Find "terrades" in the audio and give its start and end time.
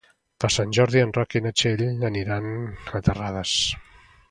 3.11-3.57